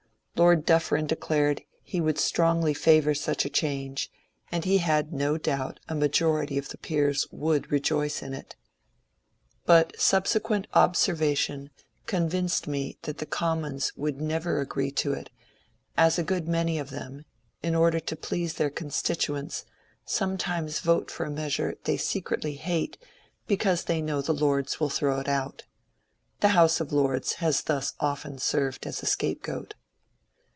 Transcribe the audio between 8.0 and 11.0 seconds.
in it. But subse 74 MONCURE DANIEL CONWAY qaent